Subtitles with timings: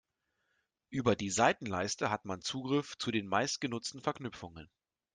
[0.89, 4.67] Über die Seitenleiste hat man Zugriff zu den meistgenutzten Verknüpfungen.